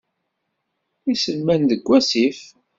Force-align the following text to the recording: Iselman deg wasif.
Iselman 1.11 1.61
deg 1.69 1.81
wasif. 1.89 2.39